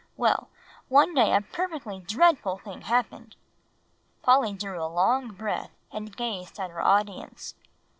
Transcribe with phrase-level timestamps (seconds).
[0.17, 0.49] Well,
[0.87, 3.35] one day a perfectly dreadful thing happened!"
[4.23, 7.53] Polly drew a long breath, and gazed at her audience.